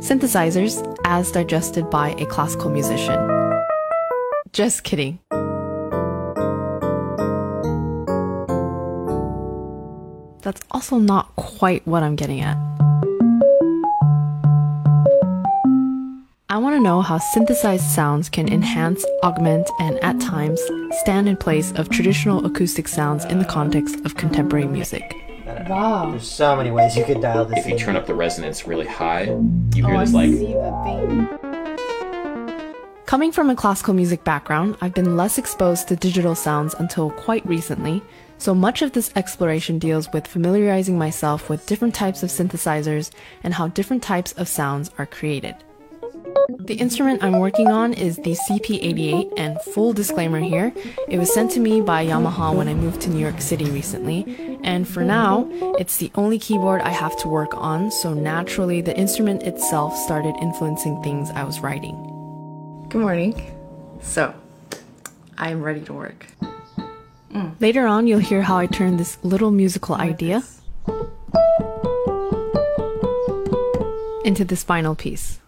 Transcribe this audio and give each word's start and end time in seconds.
Synthesizers 0.00 0.82
as 1.04 1.30
digested 1.30 1.90
by 1.90 2.10
a 2.18 2.26
classical 2.26 2.70
musician. 2.70 3.18
Just 4.52 4.82
kidding. 4.82 5.18
That's 10.42 10.62
also 10.70 10.98
not 10.98 11.36
quite 11.36 11.86
what 11.86 12.02
I'm 12.02 12.16
getting 12.16 12.40
at. 12.40 12.56
I 16.48 16.58
want 16.58 16.74
to 16.74 16.80
know 16.80 17.00
how 17.02 17.18
synthesized 17.18 17.84
sounds 17.84 18.28
can 18.28 18.52
enhance, 18.52 19.04
augment, 19.22 19.70
and 19.78 20.02
at 20.02 20.18
times 20.18 20.60
stand 21.02 21.28
in 21.28 21.36
place 21.36 21.72
of 21.72 21.90
traditional 21.90 22.44
acoustic 22.44 22.88
sounds 22.88 23.24
in 23.26 23.38
the 23.38 23.44
context 23.44 23.96
of 24.04 24.16
contemporary 24.16 24.66
music. 24.66 25.19
Wow. 25.70 26.10
There's 26.10 26.28
so 26.28 26.56
many 26.56 26.72
ways 26.72 26.96
you 26.96 27.04
could 27.04 27.20
dial 27.22 27.44
this 27.44 27.60
If 27.60 27.66
you 27.66 27.74
in. 27.74 27.78
turn 27.78 27.94
up 27.94 28.06
the 28.06 28.14
resonance 28.14 28.66
really 28.66 28.86
high, 28.86 29.22
you 29.22 29.30
Oh, 29.32 29.70
hear 29.72 29.86
I 29.96 30.04
this 30.04 30.12
like 30.12 30.30
see 30.30 30.54
the 30.54 30.72
thing. 30.84 31.28
Coming 33.06 33.30
from 33.30 33.50
a 33.50 33.54
classical 33.56 33.94
music 33.94 34.24
background, 34.24 34.76
I've 34.80 34.94
been 34.94 35.16
less 35.16 35.38
exposed 35.38 35.86
to 35.88 35.96
digital 35.96 36.34
sounds 36.34 36.74
until 36.74 37.10
quite 37.10 37.46
recently, 37.46 38.02
so 38.38 38.52
much 38.52 38.82
of 38.82 38.92
this 38.92 39.12
exploration 39.14 39.78
deals 39.78 40.08
with 40.12 40.26
familiarizing 40.26 40.98
myself 40.98 41.48
with 41.48 41.66
different 41.66 41.94
types 41.94 42.22
of 42.24 42.30
synthesizers 42.30 43.12
and 43.44 43.54
how 43.54 43.68
different 43.68 44.02
types 44.02 44.32
of 44.32 44.48
sounds 44.48 44.90
are 44.98 45.06
created. 45.06 45.54
The 46.58 46.74
instrument 46.74 47.22
I'm 47.22 47.38
working 47.38 47.68
on 47.68 47.92
is 47.92 48.16
the 48.16 48.34
CP88, 48.34 49.32
and 49.36 49.60
full 49.72 49.92
disclaimer 49.92 50.40
here, 50.40 50.72
it 51.08 51.18
was 51.18 51.32
sent 51.32 51.50
to 51.52 51.60
me 51.60 51.80
by 51.80 52.04
Yamaha 52.04 52.54
when 52.54 52.66
I 52.66 52.74
moved 52.74 53.00
to 53.02 53.10
New 53.10 53.20
York 53.20 53.40
City 53.40 53.66
recently, 53.66 54.58
and 54.64 54.88
for 54.88 55.04
now, 55.04 55.48
it's 55.78 55.98
the 55.98 56.10
only 56.14 56.38
keyboard 56.38 56.80
I 56.80 56.90
have 56.90 57.16
to 57.18 57.28
work 57.28 57.56
on, 57.56 57.90
so 57.90 58.14
naturally 58.14 58.80
the 58.80 58.96
instrument 58.96 59.44
itself 59.44 59.96
started 59.96 60.34
influencing 60.40 61.02
things 61.02 61.30
I 61.30 61.44
was 61.44 61.60
writing. 61.60 61.94
Good 62.88 63.00
morning. 63.00 63.34
So, 64.02 64.34
I 65.38 65.50
am 65.50 65.62
ready 65.62 65.82
to 65.82 65.92
work. 65.92 66.26
Mm. 67.32 67.60
Later 67.60 67.86
on, 67.86 68.06
you'll 68.06 68.18
hear 68.18 68.42
how 68.42 68.56
I 68.56 68.66
turn 68.66 68.96
this 68.96 69.18
little 69.22 69.50
musical 69.50 69.94
idea 69.94 70.42
into 74.24 74.44
this 74.44 74.64
final 74.64 74.94
piece. 74.94 75.38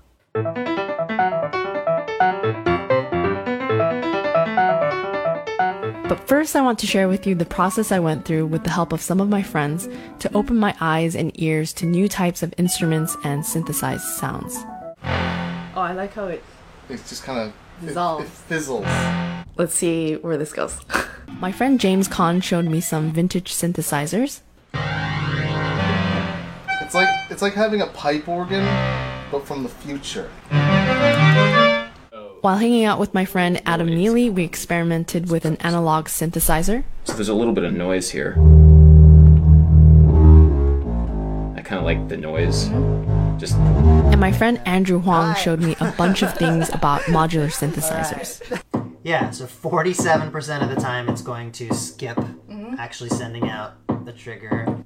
First, 6.43 6.57
I 6.57 6.61
want 6.61 6.81
to 6.81 6.89
share 6.89 7.07
with 7.07 7.25
you 7.25 7.37
the 7.37 7.45
process 7.45 7.93
I 7.93 8.01
went 8.01 8.25
through 8.25 8.47
with 8.47 8.65
the 8.65 8.71
help 8.71 8.93
of 8.93 9.01
some 9.01 9.21
of 9.21 9.29
my 9.29 9.45
friends 9.45 9.89
to 10.19 10.37
open 10.37 10.57
my 10.57 10.75
eyes 10.81 11.15
and 11.15 11.31
ears 11.41 11.73
to 11.75 11.87
new 11.87 12.09
types 12.09 12.43
of 12.43 12.53
instruments 12.59 13.17
and 13.23 13.47
synthesized 13.47 14.03
sounds. 14.03 14.57
Oh, 15.05 15.83
I 15.83 15.93
like 15.93 16.15
how 16.15 16.25
it. 16.25 16.43
It's 16.89 17.09
just 17.09 17.23
kind 17.23 17.39
of 17.39 17.49
it, 17.81 17.87
Dissolves. 17.87 18.25
it 18.25 18.29
fizzles. 18.29 18.87
Let's 19.57 19.73
see 19.73 20.17
where 20.17 20.37
this 20.37 20.53
goes. 20.53 20.81
my 21.41 21.53
friend 21.53 21.79
James 21.79 22.09
Kahn 22.09 22.41
showed 22.41 22.65
me 22.65 22.81
some 22.81 23.13
vintage 23.13 23.53
synthesizers. 23.53 24.41
It's 26.83 26.95
like 26.95 27.09
it's 27.31 27.43
like 27.43 27.55
having 27.55 27.83
a 27.83 27.87
pipe 27.87 28.27
organ, 28.27 28.65
but 29.31 29.47
from 29.47 29.63
the 29.63 29.69
future. 29.69 30.29
While 32.43 32.57
hanging 32.57 32.85
out 32.85 32.99
with 32.99 33.15
my 33.15 33.25
friend 33.25 33.63
Adam 33.65 33.87
Neely, 33.87 34.29
we 34.29 34.43
experimented 34.43 35.31
with 35.31 35.45
an 35.45 35.55
analog 35.59 36.07
synthesizer. 36.07 36.83
so 37.05 37.13
there's 37.13 37.29
a 37.29 37.35
little 37.35 37.53
bit 37.53 37.63
of 37.63 37.73
noise 37.73 38.11
here. 38.11 38.33
I 41.57 41.63
kind 41.63 41.79
of 41.79 41.85
like 41.85 42.09
the 42.09 42.17
noise. 42.17 42.65
Just 43.39 43.55
And 43.55 44.19
my 44.19 44.33
friend 44.33 44.61
Andrew 44.67 44.99
Huang 44.99 45.37
showed 45.37 45.61
me 45.61 45.77
a 45.79 45.93
bunch 45.93 46.23
of 46.23 46.35
things 46.35 46.69
about 46.73 47.03
modular 47.03 47.47
synthesizers. 47.47 48.43
Yeah, 49.05 49.31
so 49.31 49.47
47% 49.47 50.65
of 50.65 50.69
the 50.69 50.81
time 50.81 51.09
it's 51.09 51.23
going 51.23 51.53
to 51.53 51.73
skip 51.73 52.17
mm-hmm. 52.17 52.75
actually 52.77 53.11
sending 53.11 53.51
out 53.51 53.75
the 54.05 54.13
trigger. 54.13 54.83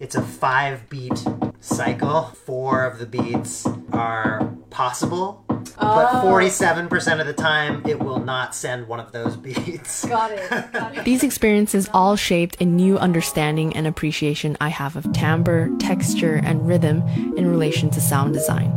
It's 0.00 0.16
a 0.16 0.22
five 0.22 0.88
beat 0.88 1.24
cycle. 1.60 2.22
Four 2.44 2.84
of 2.84 2.98
the 2.98 3.06
beats 3.06 3.68
are 3.92 4.52
possible, 4.70 5.44
but 5.78 6.22
47% 6.22 7.20
of 7.20 7.26
the 7.26 7.32
time 7.32 7.82
it 7.86 7.98
will 7.98 8.20
not 8.20 8.54
send 8.54 8.86
one 8.88 9.00
of 9.00 9.12
those 9.12 9.36
beats. 9.46 10.04
Got 10.06 10.32
it. 10.32 10.50
Got 10.72 10.98
it. 10.98 11.04
These 11.04 11.22
experiences 11.22 11.88
all 11.92 12.16
shaped 12.16 12.60
a 12.60 12.64
new 12.64 12.98
understanding 12.98 13.74
and 13.76 13.86
appreciation 13.86 14.56
I 14.60 14.68
have 14.68 14.96
of 14.96 15.12
timbre, 15.12 15.70
texture, 15.78 16.40
and 16.42 16.66
rhythm 16.66 17.02
in 17.36 17.46
relation 17.50 17.90
to 17.90 18.00
sound 18.00 18.34
design. 18.34 18.72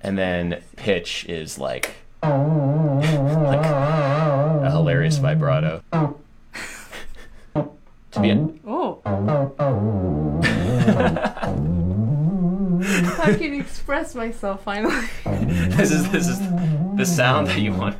and 0.00 0.18
then 0.18 0.62
pitch 0.76 1.24
is 1.26 1.58
like 1.58 1.94
like 2.22 3.64
a 3.66 4.70
hilarious 4.70 5.18
vibrato. 5.18 5.82
to 7.52 8.20
be 8.20 8.30
a, 8.30 8.36
I 13.22 13.34
can 13.34 13.54
express 13.54 14.16
myself 14.16 14.64
finally. 14.64 15.06
this 15.24 15.92
is 15.92 16.10
this 16.10 16.26
is 16.26 16.40
the 16.96 17.04
sound 17.04 17.46
that 17.46 17.60
you 17.60 17.72
want. 17.72 17.96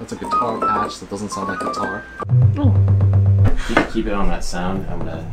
That's 0.00 0.12
a 0.12 0.16
guitar 0.16 0.58
patch 0.58 0.98
that 0.98 1.08
doesn't 1.10 1.28
sound 1.28 1.48
like 1.48 1.60
guitar. 1.60 2.04
Keep, 3.68 3.92
keep 3.92 4.06
it 4.06 4.12
on 4.12 4.26
that 4.26 4.42
sound. 4.42 4.84
I'm 4.90 4.98
gonna 4.98 5.32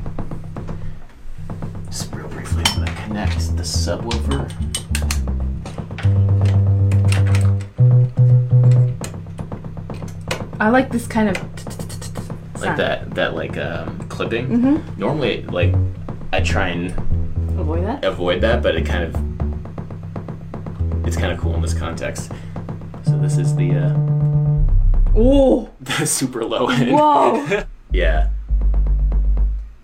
just 1.88 2.14
real 2.14 2.28
briefly. 2.28 2.62
I'm 2.68 2.86
gonna 2.86 3.02
connect 3.02 3.58
the 3.58 3.64
subwoofer. 3.64 4.46
I 10.60 10.70
like 10.70 10.92
this 10.92 11.08
kind 11.08 11.30
of 11.30 12.62
like 12.62 12.78
that 12.78 13.16
that 13.16 13.34
like 13.34 13.58
um, 13.58 13.98
clipping. 14.08 14.84
Normally, 14.98 15.42
like 15.44 15.74
I 16.32 16.42
try 16.42 16.70
and 16.70 16.92
Avoid 17.60 17.86
that. 17.86 18.06
avoid 18.06 18.42
that, 18.42 18.62
but 18.64 18.76
it 18.76 18.86
kind 18.86 19.04
of 19.04 19.16
it's 21.08 21.18
kind 21.18 21.32
of 21.32 21.40
cool 21.40 21.56
in 21.56 21.62
this 21.62 21.74
context. 21.74 22.32
So 23.04 23.18
this 23.18 23.38
is 23.38 23.56
the 23.56 23.72
uh, 23.76 23.96
Oh. 25.16 25.70
the 25.82 26.06
super 26.06 26.46
low 26.46 26.70
end. 26.70 26.92
Whoa. 26.92 27.64
Yeah. 27.92 28.30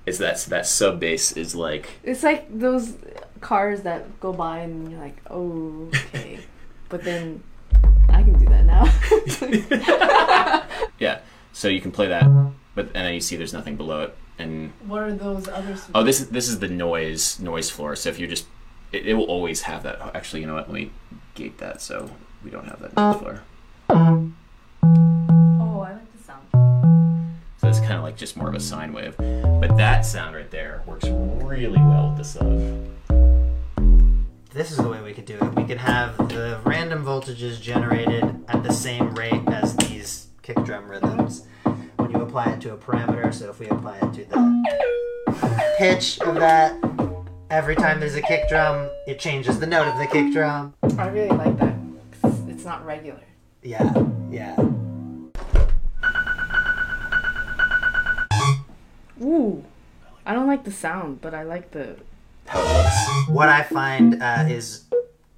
It's 0.05 0.19
that 0.19 0.37
that 0.49 0.67
sub 0.67 0.99
bass 0.99 1.31
is 1.31 1.55
like 1.55 1.89
It's 2.03 2.21
like 2.21 2.45
those 2.59 2.93
cars 3.41 3.81
that 3.81 4.19
go 4.19 4.31
by 4.31 4.59
and 4.59 4.91
you're 4.91 4.99
like, 5.01 5.17
oh, 5.31 5.87
okay. 5.87 6.39
but 6.89 7.03
then 7.03 7.41
I 8.09 8.21
can 8.21 8.37
do 8.37 8.45
that 8.45 8.65
now. 8.65 8.85
yeah. 10.99 11.19
So 11.53 11.67
you 11.67 11.81
can 11.81 11.91
play 11.91 12.07
that, 12.09 12.23
but 12.75 12.85
and 12.93 13.07
then 13.07 13.13
you 13.15 13.21
see 13.21 13.35
there's 13.35 13.53
nothing 13.53 13.75
below 13.75 14.01
it, 14.03 14.15
and 14.37 14.71
what 14.85 15.01
are 15.01 15.13
those 15.13 15.47
others? 15.47 15.87
oh 15.95 16.03
this 16.03 16.19
is 16.21 16.29
this 16.29 16.47
is 16.47 16.59
the 16.59 16.67
noise 16.67 17.39
noise 17.39 17.69
floor. 17.69 17.95
So 17.95 18.09
if 18.09 18.19
you're 18.19 18.29
just 18.29 18.45
it, 18.91 19.07
it 19.07 19.13
will 19.13 19.25
always 19.25 19.63
have 19.63 19.83
that. 19.83 19.99
Actually, 20.15 20.41
you 20.41 20.47
know 20.47 20.55
what? 20.55 20.67
Let 20.67 20.73
me 20.73 20.91
gate 21.33 21.57
that 21.59 21.81
so 21.81 22.09
we 22.43 22.49
don't 22.49 22.67
have 22.67 22.79
that 22.81 22.95
noise 22.95 23.15
uh-huh. 23.15 23.19
floor. 23.19 23.41
Oh, 23.89 25.79
I 25.81 25.93
like 25.93 26.17
the 26.17 26.23
sound. 26.23 27.35
So 27.57 27.67
it's 27.67 27.79
kind 27.79 27.93
of 27.93 28.03
like 28.03 28.17
just 28.17 28.37
more 28.37 28.49
of 28.49 28.55
a 28.55 28.59
sine 28.59 28.93
wave. 28.93 29.15
But 29.17 29.77
that 29.77 30.05
sound 30.05 30.35
right 30.35 30.49
there 30.51 30.83
works 30.85 31.07
really 31.07 31.79
well 31.79 32.09
with 32.09 32.17
the 32.17 32.23
sub. 32.23 32.95
This 34.51 34.71
is 34.71 34.77
the 34.77 34.87
way 34.87 35.01
we 35.01 35.13
could 35.13 35.25
do 35.25 35.35
it. 35.35 35.55
We 35.55 35.65
could 35.65 35.79
have 35.79 36.17
the 36.29 36.61
random 36.63 37.03
voltages 37.03 37.59
generated 37.59 38.23
at 38.47 38.63
the 38.63 38.71
same 38.71 39.13
rate 39.13 39.43
as 39.47 39.75
these 39.75 40.27
kick 40.43 40.55
drum 40.63 40.89
rhythms. 40.89 41.45
Apply 42.35 42.51
it 42.51 42.59
to 42.63 42.73
a 42.73 42.77
parameter, 42.77 43.33
so 43.33 43.49
if 43.49 43.61
we 43.61 43.69
apply 43.69 43.95
it 43.95 44.13
to 44.13 44.25
the 44.25 45.73
pitch 45.77 46.19
of 46.19 46.35
that, 46.35 46.75
every 47.49 47.77
time 47.77 48.01
there's 48.01 48.15
a 48.15 48.21
kick 48.21 48.49
drum, 48.49 48.89
it 49.07 49.19
changes 49.19 49.57
the 49.57 49.65
note 49.65 49.87
of 49.87 49.97
the 49.97 50.05
kick 50.05 50.33
drum. 50.33 50.73
I 50.97 51.07
really 51.07 51.29
like 51.29 51.57
that. 51.59 51.75
It's 52.49 52.65
not 52.65 52.85
regular. 52.85 53.23
Yeah, 53.63 53.89
yeah. 54.29 54.59
Ooh. 59.21 59.63
I 60.25 60.33
don't 60.33 60.47
like 60.47 60.65
the 60.65 60.73
sound, 60.73 61.21
but 61.21 61.33
I 61.33 61.43
like 61.43 61.71
the. 61.71 61.95
How 62.47 62.59
it 62.59 62.65
looks. 62.65 63.29
What 63.29 63.47
I 63.47 63.63
find 63.63 64.21
uh, 64.21 64.43
is 64.49 64.83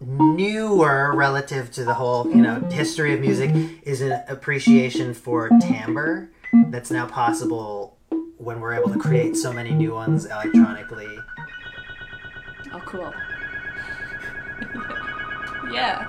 newer 0.02 1.14
relative 1.16 1.72
to 1.74 1.84
the 1.84 1.94
whole, 1.94 2.28
you 2.28 2.42
know, 2.42 2.60
history 2.72 3.14
of 3.14 3.22
music 3.22 3.52
is 3.84 4.02
an 4.02 4.20
appreciation 4.28 5.14
for 5.14 5.52
timbre 5.62 6.30
that's 6.70 6.92
now 6.92 7.08
possible 7.08 7.98
when 8.38 8.60
we're 8.60 8.74
able 8.74 8.92
to 8.92 9.00
create 9.00 9.36
so 9.36 9.52
many 9.52 9.72
new 9.72 9.94
ones 9.94 10.26
electronically. 10.26 11.20
Oh, 12.72 12.82
cool. 12.86 13.14
yeah. 15.74 16.06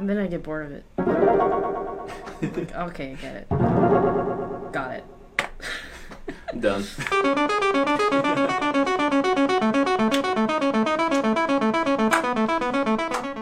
Then 0.00 0.18
I 0.18 0.26
get 0.26 0.42
bored 0.42 0.66
of 0.66 0.72
it. 0.72 0.84
like, 2.56 2.74
okay, 2.74 3.12
I 3.12 3.14
get 3.14 3.36
it. 3.36 3.48
Got 4.72 4.92
it. 4.92 5.04
Done. 6.60 6.84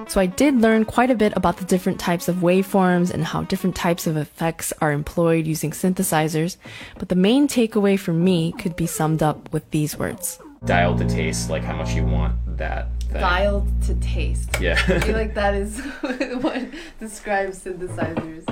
So 0.08 0.20
I 0.20 0.26
did 0.26 0.60
learn 0.60 0.84
quite 0.84 1.10
a 1.10 1.14
bit 1.14 1.32
about 1.36 1.58
the 1.58 1.64
different 1.64 2.00
types 2.00 2.26
of 2.26 2.36
waveforms 2.36 3.12
and 3.12 3.24
how 3.24 3.44
different 3.44 3.76
types 3.76 4.08
of 4.08 4.16
effects 4.16 4.72
are 4.80 4.90
employed 4.90 5.46
using 5.46 5.70
synthesizers, 5.70 6.56
but 6.98 7.08
the 7.08 7.14
main 7.14 7.46
takeaway 7.46 7.96
for 7.96 8.12
me 8.12 8.52
could 8.52 8.74
be 8.74 8.86
summed 8.86 9.22
up 9.22 9.52
with 9.52 9.70
these 9.70 9.96
words. 9.96 10.40
Dialed 10.64 10.98
to 10.98 11.08
taste, 11.08 11.48
like 11.48 11.62
how 11.62 11.76
much 11.76 11.94
you 11.94 12.04
want 12.04 12.34
that 12.58 12.88
thing. 13.10 13.20
Dialed 13.20 13.82
to 13.84 13.94
taste. 13.96 14.50
Yeah. 14.60 14.80
I 14.88 15.00
feel 15.00 15.16
like 15.22 15.34
that 15.34 15.54
is 15.54 15.80
what 16.40 16.62
describes 16.98 17.64
synthesizers. 17.64 18.46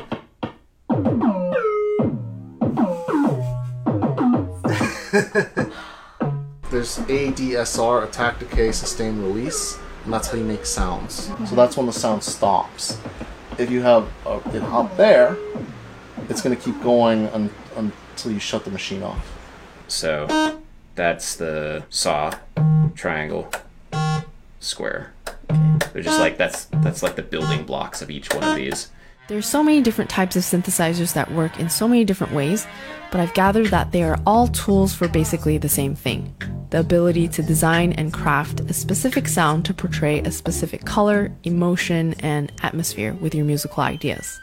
There's 6.70 6.98
ADSR, 6.98 8.04
attack, 8.04 8.38
decay, 8.40 8.72
sustain, 8.72 9.22
release, 9.22 9.78
and 10.04 10.12
that's 10.12 10.28
how 10.28 10.36
you 10.36 10.44
make 10.44 10.66
sounds. 10.66 11.30
So 11.48 11.54
that's 11.54 11.76
when 11.78 11.86
the 11.86 11.92
sound 11.92 12.22
stops. 12.22 12.98
If 13.56 13.70
you 13.70 13.80
have 13.80 14.06
uh, 14.26 14.40
it 14.52 14.62
up 14.64 14.94
there, 14.98 15.36
it's 16.28 16.42
going 16.42 16.54
to 16.54 16.62
keep 16.62 16.80
going 16.82 17.26
un- 17.28 17.50
until 17.74 18.32
you 18.32 18.38
shut 18.38 18.64
the 18.64 18.70
machine 18.70 19.02
off. 19.02 19.34
So 19.88 20.60
that's 20.94 21.36
the 21.36 21.84
saw, 21.88 22.34
triangle, 22.94 23.50
square. 24.60 25.12
They're 25.92 26.02
just 26.02 26.18
uh, 26.18 26.22
like 26.22 26.38
that's 26.38 26.66
that's 26.66 27.02
like 27.02 27.16
the 27.16 27.22
building 27.22 27.64
blocks 27.64 28.02
of 28.02 28.10
each 28.10 28.32
one 28.32 28.42
of 28.42 28.50
uh, 28.50 28.54
these. 28.54 28.90
There's 29.28 29.46
so 29.46 29.62
many 29.62 29.82
different 29.82 30.08
types 30.08 30.36
of 30.36 30.42
synthesizers 30.42 31.12
that 31.12 31.30
work 31.30 31.60
in 31.60 31.68
so 31.68 31.86
many 31.86 32.04
different 32.04 32.32
ways, 32.32 32.66
but 33.10 33.20
I've 33.20 33.34
gathered 33.34 33.66
that 33.66 33.92
they 33.92 34.02
are 34.02 34.18
all 34.26 34.48
tools 34.48 34.94
for 34.94 35.06
basically 35.06 35.58
the 35.58 35.68
same 35.68 35.94
thing 35.94 36.34
the 36.70 36.80
ability 36.80 37.28
to 37.28 37.42
design 37.42 37.92
and 37.94 38.12
craft 38.12 38.60
a 38.60 38.72
specific 38.72 39.26
sound 39.26 39.64
to 39.64 39.72
portray 39.72 40.20
a 40.20 40.30
specific 40.30 40.84
color, 40.84 41.32
emotion, 41.44 42.14
and 42.20 42.52
atmosphere 42.62 43.14
with 43.14 43.34
your 43.34 43.44
musical 43.44 43.82
ideas. 43.82 44.38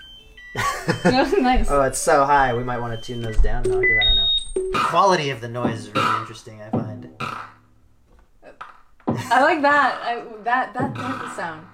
nice. 1.05 1.69
Oh, 1.69 1.83
it's 1.83 1.99
so 1.99 2.25
high. 2.25 2.53
We 2.53 2.63
might 2.63 2.79
want 2.79 2.99
to 2.99 3.05
tune 3.05 3.21
those 3.21 3.37
down. 3.37 3.63
Though. 3.63 3.79
I 3.79 4.03
don't 4.03 4.15
know. 4.15 4.29
The 4.55 4.79
quality 4.85 5.29
of 5.29 5.41
the 5.41 5.49
noise 5.49 5.79
is 5.79 5.93
really 5.93 6.19
interesting. 6.19 6.61
I 6.61 6.69
find. 6.69 7.09
I 9.17 9.41
like 9.41 9.61
that. 9.61 9.99
I, 10.03 10.23
that 10.43 10.73
that 10.73 10.95
type 10.95 11.21
of 11.21 11.31
sound. 11.33 11.67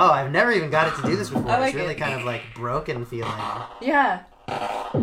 Oh, 0.00 0.10
I've 0.12 0.30
never 0.30 0.52
even 0.52 0.70
got 0.70 0.88
it 0.88 1.00
to 1.00 1.08
do 1.08 1.16
this 1.16 1.30
before. 1.30 1.50
I 1.50 1.58
like 1.58 1.74
it's 1.74 1.80
really 1.80 1.94
it. 1.94 1.98
kind 1.98 2.14
of 2.14 2.24
like 2.24 2.42
broken 2.54 3.04
feeling. 3.04 3.32
Yeah. 3.80 4.22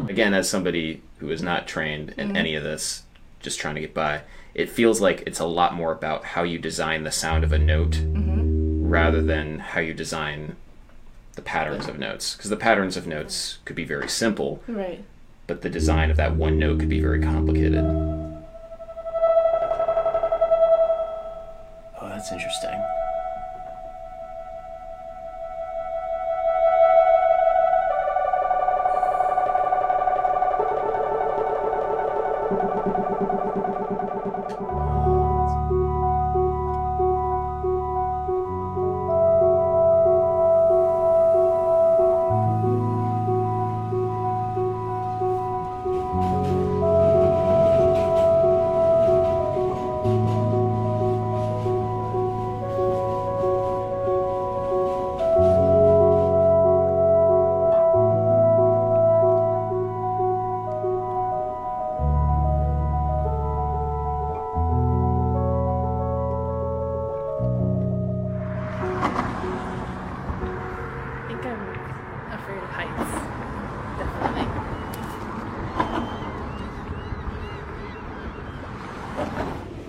Again, 0.07 0.33
as 0.33 0.49
somebody 0.49 1.01
who 1.17 1.29
is 1.29 1.41
not 1.41 1.67
trained 1.67 2.13
in 2.17 2.29
mm-hmm. 2.29 2.37
any 2.37 2.55
of 2.55 2.63
this, 2.63 3.03
just 3.39 3.59
trying 3.59 3.75
to 3.75 3.81
get 3.81 3.93
by, 3.93 4.21
it 4.53 4.69
feels 4.69 5.01
like 5.01 5.23
it's 5.27 5.39
a 5.39 5.45
lot 5.45 5.73
more 5.73 5.91
about 5.91 6.23
how 6.23 6.43
you 6.43 6.57
design 6.57 7.03
the 7.03 7.11
sound 7.11 7.43
of 7.43 7.51
a 7.51 7.59
note 7.59 7.91
mm-hmm. 7.91 8.87
rather 8.87 9.21
than 9.21 9.59
how 9.59 9.81
you 9.81 9.93
design 9.93 10.55
the 11.33 11.41
patterns 11.41 11.87
of 11.87 11.99
notes. 11.99 12.35
Because 12.35 12.49
the 12.49 12.55
patterns 12.57 12.95
of 12.95 13.05
notes 13.05 13.57
could 13.65 13.75
be 13.75 13.83
very 13.85 14.07
simple, 14.07 14.63
Right. 14.67 15.03
but 15.47 15.61
the 15.61 15.69
design 15.69 16.09
of 16.09 16.17
that 16.17 16.35
one 16.35 16.57
note 16.57 16.79
could 16.79 16.89
be 16.89 17.01
very 17.01 17.21
complicated. 17.21 17.83
That's 22.25 22.31
interesting. 22.33 22.81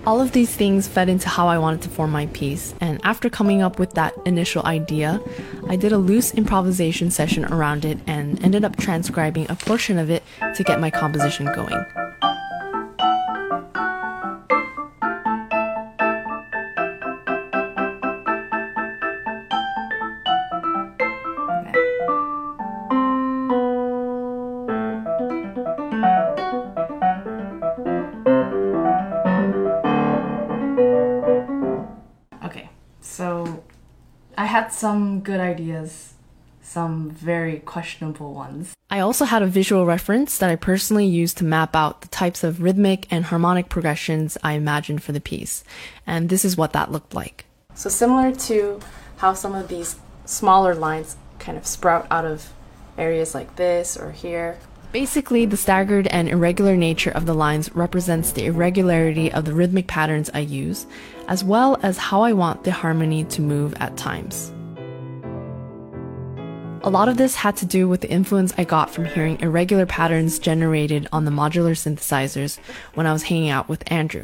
All 0.07 0.21
of 0.21 0.31
these 0.31 0.55
things 0.55 0.87
fed 0.87 1.09
into 1.09 1.27
how 1.27 1.49
I 1.49 1.57
wanted 1.57 1.81
to 1.81 1.89
form 1.89 2.11
my 2.11 2.27
piece, 2.27 2.73
and 2.79 3.01
after 3.03 3.29
coming 3.29 3.61
up 3.61 3.77
with 3.77 3.95
that 3.95 4.13
initial 4.25 4.63
idea, 4.63 5.19
I 5.67 5.75
did 5.75 5.91
a 5.91 5.97
loose 5.97 6.33
improvisation 6.33 7.11
session 7.11 7.43
around 7.43 7.83
it 7.83 7.97
and 8.07 8.41
ended 8.41 8.63
up 8.63 8.77
transcribing 8.77 9.47
a 9.49 9.55
portion 9.55 9.97
of 9.97 10.09
it 10.09 10.23
to 10.55 10.63
get 10.63 10.79
my 10.79 10.89
composition 10.89 11.47
going. 11.53 12.06
Some 34.71 35.21
good 35.21 35.39
ideas, 35.39 36.13
some 36.61 37.09
very 37.11 37.59
questionable 37.59 38.33
ones. 38.33 38.73
I 38.89 38.99
also 38.99 39.25
had 39.25 39.41
a 39.41 39.47
visual 39.47 39.85
reference 39.85 40.37
that 40.37 40.49
I 40.49 40.55
personally 40.55 41.05
used 41.05 41.37
to 41.37 41.43
map 41.43 41.75
out 41.75 42.01
the 42.01 42.07
types 42.07 42.43
of 42.43 42.61
rhythmic 42.61 43.07
and 43.11 43.25
harmonic 43.25 43.69
progressions 43.69 44.37
I 44.43 44.53
imagined 44.53 45.03
for 45.03 45.11
the 45.11 45.19
piece, 45.19 45.63
and 46.05 46.29
this 46.29 46.45
is 46.45 46.55
what 46.55 46.73
that 46.73 46.91
looked 46.91 47.13
like. 47.13 47.45
So 47.73 47.89
similar 47.89 48.33
to 48.33 48.79
how 49.17 49.33
some 49.33 49.55
of 49.55 49.67
these 49.67 49.97
smaller 50.25 50.75
lines 50.75 51.15
kind 51.39 51.57
of 51.57 51.65
sprout 51.65 52.07
out 52.09 52.25
of 52.25 52.51
areas 52.97 53.33
like 53.33 53.55
this 53.55 53.97
or 53.97 54.11
here. 54.11 54.57
Basically, 54.93 55.45
the 55.45 55.57
staggered 55.57 56.07
and 56.07 56.29
irregular 56.29 56.77
nature 56.77 57.11
of 57.11 57.25
the 57.25 57.33
lines 57.33 57.75
represents 57.75 58.31
the 58.31 58.45
irregularity 58.45 59.31
of 59.31 59.43
the 59.43 59.53
rhythmic 59.53 59.87
patterns 59.87 60.29
I 60.33 60.39
use, 60.39 60.87
as 61.27 61.43
well 61.43 61.77
as 61.83 61.97
how 61.97 62.21
I 62.21 62.31
want 62.31 62.63
the 62.63 62.71
harmony 62.71 63.25
to 63.25 63.41
move 63.41 63.73
at 63.81 63.97
times. 63.97 64.53
A 66.87 66.89
lot 66.89 67.09
of 67.09 67.17
this 67.17 67.35
had 67.35 67.57
to 67.57 67.65
do 67.65 67.89
with 67.89 67.99
the 67.99 68.09
influence 68.09 68.53
I 68.57 68.63
got 68.63 68.89
from 68.89 69.03
hearing 69.03 69.41
irregular 69.41 69.85
patterns 69.85 70.39
generated 70.39 71.05
on 71.11 71.25
the 71.25 71.31
modular 71.31 71.73
synthesizers 71.73 72.59
when 72.93 73.05
I 73.05 73.11
was 73.11 73.23
hanging 73.23 73.49
out 73.49 73.67
with 73.67 73.91
Andrew. 73.91 74.23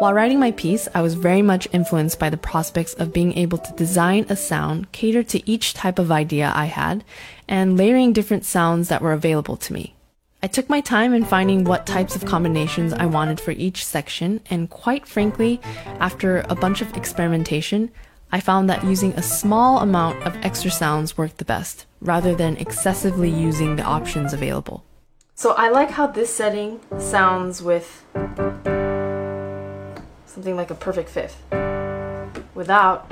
While 0.00 0.14
writing 0.14 0.40
my 0.40 0.50
piece, 0.50 0.88
I 0.96 1.00
was 1.00 1.14
very 1.14 1.42
much 1.42 1.68
influenced 1.70 2.18
by 2.18 2.28
the 2.28 2.36
prospects 2.36 2.94
of 2.94 3.12
being 3.12 3.38
able 3.38 3.58
to 3.58 3.72
design 3.74 4.26
a 4.28 4.34
sound 4.34 4.90
catered 4.90 5.28
to 5.28 5.48
each 5.48 5.74
type 5.74 6.00
of 6.00 6.10
idea 6.10 6.50
I 6.52 6.64
had 6.64 7.04
and 7.46 7.76
layering 7.76 8.12
different 8.12 8.44
sounds 8.44 8.88
that 8.88 9.00
were 9.00 9.12
available 9.12 9.56
to 9.58 9.72
me. 9.72 9.94
I 10.42 10.48
took 10.48 10.68
my 10.68 10.80
time 10.80 11.14
in 11.14 11.24
finding 11.24 11.62
what 11.62 11.86
types 11.86 12.16
of 12.16 12.24
combinations 12.24 12.92
I 12.92 13.06
wanted 13.06 13.40
for 13.40 13.52
each 13.52 13.86
section, 13.86 14.40
and 14.50 14.68
quite 14.68 15.06
frankly, 15.06 15.60
after 16.00 16.44
a 16.48 16.56
bunch 16.56 16.82
of 16.82 16.96
experimentation, 16.96 17.92
I 18.34 18.40
found 18.40 18.68
that 18.68 18.82
using 18.82 19.12
a 19.12 19.22
small 19.22 19.78
amount 19.78 20.24
of 20.26 20.34
extra 20.44 20.68
sounds 20.68 21.16
worked 21.16 21.38
the 21.38 21.44
best, 21.44 21.86
rather 22.00 22.34
than 22.34 22.56
excessively 22.56 23.30
using 23.30 23.76
the 23.76 23.84
options 23.84 24.32
available. 24.32 24.82
So 25.36 25.52
I 25.52 25.68
like 25.68 25.92
how 25.92 26.08
this 26.08 26.34
setting 26.34 26.80
sounds 26.98 27.62
with 27.62 28.04
something 30.26 30.56
like 30.56 30.72
a 30.72 30.74
perfect 30.74 31.10
fifth. 31.10 31.40
Without 32.56 33.08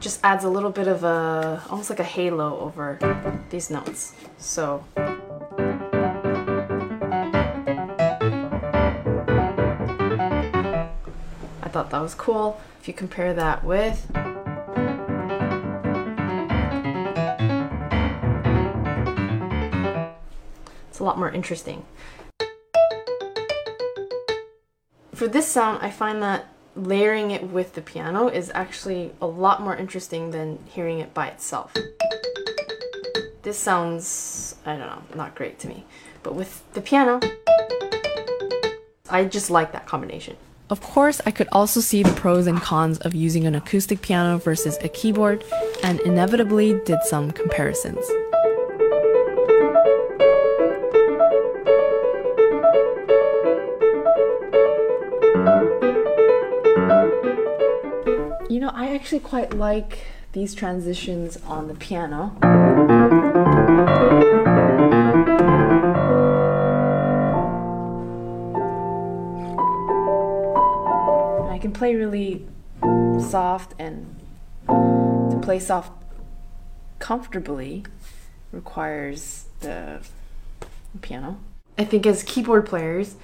just 0.00 0.20
adds 0.24 0.42
a 0.42 0.48
little 0.48 0.70
bit 0.70 0.88
of 0.88 1.04
a 1.04 1.62
almost 1.68 1.90
like 1.90 2.00
a 2.00 2.10
halo 2.16 2.58
over 2.58 2.98
these 3.50 3.68
notes. 3.68 4.14
So 4.38 4.82
thought 11.70 11.90
that 11.90 12.00
was 12.00 12.14
cool. 12.14 12.60
If 12.80 12.88
you 12.88 12.94
compare 12.94 13.32
that 13.34 13.64
with 13.64 14.10
it's 20.88 20.98
a 20.98 21.04
lot 21.04 21.18
more 21.18 21.30
interesting. 21.30 21.84
For 25.14 25.28
this 25.28 25.48
sound, 25.48 25.78
I 25.82 25.90
find 25.90 26.22
that 26.22 26.46
layering 26.76 27.30
it 27.30 27.44
with 27.44 27.74
the 27.74 27.82
piano 27.82 28.28
is 28.28 28.50
actually 28.54 29.12
a 29.20 29.26
lot 29.26 29.62
more 29.62 29.76
interesting 29.76 30.30
than 30.30 30.58
hearing 30.66 30.98
it 30.98 31.14
by 31.14 31.28
itself. 31.28 31.74
This 33.42 33.58
sounds, 33.58 34.56
I 34.66 34.76
don't 34.76 34.86
know, 34.86 35.02
not 35.14 35.34
great 35.34 35.58
to 35.60 35.68
me. 35.68 35.84
But 36.22 36.34
with 36.34 36.62
the 36.74 36.82
piano, 36.82 37.20
I 39.08 39.24
just 39.24 39.50
like 39.50 39.72
that 39.72 39.86
combination. 39.86 40.36
Of 40.70 40.80
course, 40.80 41.20
I 41.26 41.32
could 41.32 41.48
also 41.50 41.80
see 41.80 42.04
the 42.04 42.12
pros 42.12 42.46
and 42.46 42.60
cons 42.60 42.98
of 42.98 43.12
using 43.12 43.44
an 43.44 43.56
acoustic 43.56 44.02
piano 44.02 44.38
versus 44.38 44.78
a 44.82 44.88
keyboard, 44.88 45.42
and 45.82 45.98
inevitably 46.00 46.80
did 46.84 47.02
some 47.02 47.32
comparisons. 47.32 48.08
You 58.48 58.60
know, 58.60 58.70
I 58.72 58.94
actually 58.94 59.20
quite 59.20 59.54
like 59.54 59.98
these 60.32 60.54
transitions 60.54 61.36
on 61.48 61.66
the 61.66 61.74
piano. 61.74 62.36
Play 71.80 71.94
really 71.94 72.46
soft 73.30 73.74
and 73.78 74.14
to 74.68 75.38
play 75.40 75.58
soft 75.58 75.90
comfortably 76.98 77.82
requires 78.52 79.46
the 79.60 79.98
piano. 81.00 81.38
I 81.78 81.84
think 81.84 82.04
as 82.04 82.22
keyboard 82.22 82.66
players, 82.66 83.16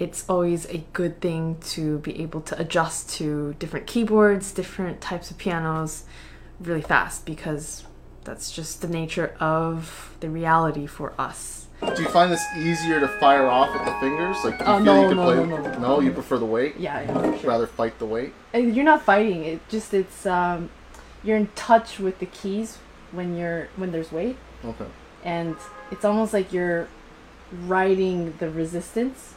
it's 0.00 0.28
always 0.28 0.66
a 0.66 0.78
good 0.92 1.20
thing 1.20 1.58
to 1.74 1.98
be 1.98 2.20
able 2.20 2.40
to 2.40 2.58
adjust 2.60 3.08
to 3.18 3.54
different 3.60 3.86
keyboards, 3.86 4.50
different 4.50 5.00
types 5.00 5.30
of 5.30 5.38
pianos 5.38 6.02
really 6.58 6.82
fast 6.82 7.24
because 7.24 7.84
that's 8.24 8.50
just 8.50 8.82
the 8.82 8.88
nature 8.88 9.36
of 9.38 10.16
the 10.18 10.28
reality 10.28 10.88
for 10.88 11.12
us. 11.20 11.61
Do 11.96 12.02
you 12.02 12.08
find 12.08 12.30
this 12.32 12.44
easier 12.56 13.00
to 13.00 13.08
fire 13.08 13.46
off 13.48 13.72
with 13.74 13.84
the 13.84 13.92
fingers? 14.00 14.36
Like, 14.44 14.58
do 14.58 14.64
you 14.64 14.70
Oh, 14.70 14.76
feel 14.76 14.84
no, 14.84 15.02
you 15.02 15.08
can 15.08 15.16
no, 15.16 15.24
play? 15.24 15.34
no, 15.36 15.44
no, 15.44 15.62
no, 15.72 15.78
no. 15.96 16.00
you 16.00 16.12
prefer 16.12 16.38
the 16.38 16.46
weight? 16.46 16.76
Yeah, 16.78 17.00
yeah, 17.02 17.38
sure. 17.38 17.50
Rather 17.50 17.66
fight 17.66 17.98
the 17.98 18.06
weight? 18.06 18.32
Uh, 18.54 18.58
You're 18.58 18.84
not 18.84 19.02
fighting. 19.02 19.44
It 19.44 19.68
just 19.68 19.92
it's 19.92 20.24
um, 20.24 20.70
you're 21.24 21.36
in 21.36 21.48
touch 21.54 21.98
with 21.98 22.18
the 22.18 22.26
keys 22.26 22.78
when 23.10 23.36
you're 23.36 23.68
when 23.76 23.92
there's 23.92 24.10
weight, 24.12 24.36
Okay. 24.64 24.86
and 25.24 25.56
it's 25.90 26.04
almost 26.04 26.32
like 26.32 26.52
you're 26.52 26.88
riding 27.66 28.34
the 28.38 28.48
resistance. 28.50 29.34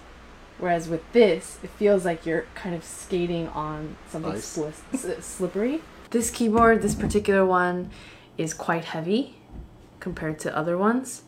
Whereas 0.57 0.87
with 0.87 1.01
this, 1.11 1.59
it 1.63 1.69
feels 1.71 2.05
like 2.05 2.25
you're 2.25 2.45
kind 2.55 2.73
of 2.75 2.83
skating 2.85 3.49
on 3.49 3.97
something 4.09 4.31
splis- 4.33 4.81
s- 4.93 5.25
slippery. 5.25 5.81
This 6.11 6.29
keyboard, 6.31 6.81
this 6.81 6.95
particular 6.95 7.45
one, 7.45 7.89
is 8.37 8.53
quite 8.53 8.85
heavy 8.85 9.35
compared 9.99 10.39
to 10.39 10.55
other 10.55 10.77
ones. 10.77 11.23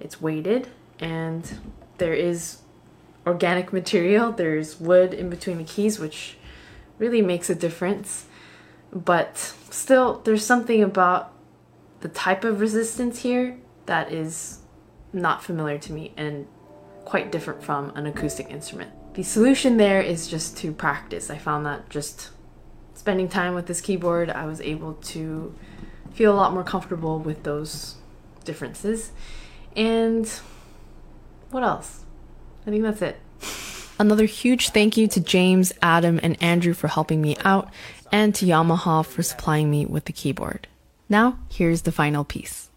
It's 0.00 0.20
weighted, 0.20 0.68
and 0.98 1.58
there 1.98 2.14
is 2.14 2.58
organic 3.26 3.72
material. 3.72 4.32
There's 4.32 4.80
wood 4.80 5.14
in 5.14 5.30
between 5.30 5.58
the 5.58 5.64
keys, 5.64 5.98
which 5.98 6.36
really 6.98 7.22
makes 7.22 7.48
a 7.48 7.54
difference. 7.54 8.26
But 8.92 9.36
still, 9.70 10.20
there's 10.24 10.44
something 10.44 10.82
about 10.82 11.32
the 12.00 12.08
type 12.08 12.44
of 12.44 12.60
resistance 12.60 13.22
here 13.22 13.56
that 13.86 14.12
is 14.12 14.58
not 15.12 15.42
familiar 15.42 15.78
to 15.78 15.92
me 15.92 16.12
and 16.16 16.46
quite 17.04 17.30
different 17.32 17.62
from 17.62 17.90
an 17.96 18.06
acoustic 18.06 18.50
instrument. 18.50 18.90
The 19.14 19.22
solution 19.22 19.76
there 19.76 20.00
is 20.00 20.26
just 20.28 20.56
to 20.58 20.72
practice. 20.72 21.30
I 21.30 21.38
found 21.38 21.64
that 21.66 21.88
just 21.88 22.30
spending 22.94 23.28
time 23.28 23.54
with 23.54 23.66
this 23.66 23.80
keyboard, 23.80 24.30
I 24.30 24.46
was 24.46 24.60
able 24.60 24.94
to 24.94 25.54
feel 26.12 26.32
a 26.32 26.36
lot 26.36 26.52
more 26.52 26.64
comfortable 26.64 27.18
with 27.18 27.42
those 27.42 27.96
differences. 28.44 29.12
And 29.76 30.28
what 31.50 31.62
else? 31.62 32.04
I 32.66 32.70
think 32.70 32.82
that's 32.82 33.02
it. 33.02 33.20
Another 33.98 34.24
huge 34.24 34.70
thank 34.70 34.96
you 34.96 35.06
to 35.08 35.20
James, 35.20 35.72
Adam, 35.80 36.18
and 36.22 36.42
Andrew 36.42 36.74
for 36.74 36.88
helping 36.88 37.20
me 37.22 37.36
out, 37.44 37.70
and 38.10 38.34
to 38.34 38.46
Yamaha 38.46 39.06
for 39.06 39.22
supplying 39.22 39.70
me 39.70 39.86
with 39.86 40.06
the 40.06 40.12
keyboard. 40.12 40.66
Now, 41.08 41.38
here's 41.48 41.82
the 41.82 41.92
final 41.92 42.24
piece. 42.24 42.70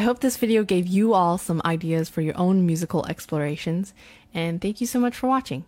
I 0.00 0.02
hope 0.02 0.20
this 0.20 0.38
video 0.38 0.64
gave 0.64 0.86
you 0.86 1.12
all 1.12 1.36
some 1.36 1.60
ideas 1.62 2.08
for 2.08 2.22
your 2.22 2.34
own 2.38 2.64
musical 2.64 3.04
explorations, 3.04 3.92
and 4.32 4.58
thank 4.58 4.80
you 4.80 4.86
so 4.86 4.98
much 4.98 5.14
for 5.14 5.26
watching. 5.26 5.66